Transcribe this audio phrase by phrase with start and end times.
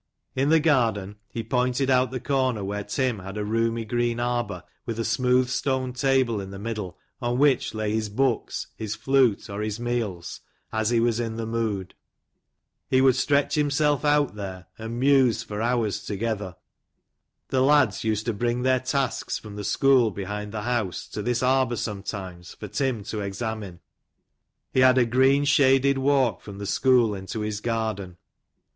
[0.35, 4.63] In the garden he pointed out the corner where Tim had a roomy green arbor,
[4.83, 9.47] with a smooth stone table in the middle, on which lay his books, his flute,
[9.47, 10.39] or his meals,
[10.73, 11.93] as he w as in the mood.
[12.89, 16.55] He would stretch himself out here, and muse for hours together.
[17.49, 21.43] The lads used to bring their tasks from the school behind the bouse, to this
[21.43, 23.81] arbor sometimes, for Tim to examine.
[24.73, 28.17] He had a green shaded walk from the school into his garden.